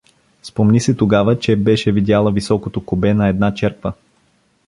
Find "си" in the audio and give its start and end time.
0.81-0.97